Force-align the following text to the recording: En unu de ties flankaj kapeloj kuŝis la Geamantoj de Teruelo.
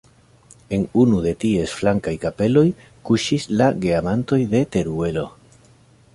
En 0.77 0.85
unu 1.01 1.19
de 1.25 1.33
ties 1.43 1.75
flankaj 1.81 2.13
kapeloj 2.25 2.65
kuŝis 3.11 3.47
la 3.61 3.69
Geamantoj 3.85 4.41
de 4.57 4.65
Teruelo. 4.77 5.29